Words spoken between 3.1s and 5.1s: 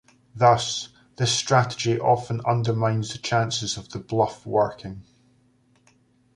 the chances of the bluff working.